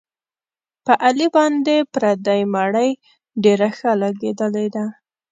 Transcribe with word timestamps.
په 0.85 0.93
علي 1.05 1.27
باندې 1.35 1.75
پردۍ 1.93 2.41
مړۍ 2.53 2.91
ډېره 3.43 3.69
ښه 3.77 3.91
لګېدلې 4.01 4.67
ده. 4.75 4.85